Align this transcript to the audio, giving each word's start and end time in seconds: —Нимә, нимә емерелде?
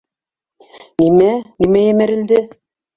—Нимә, 1.03 1.29
нимә 1.63 1.87
емерелде? 1.93 2.45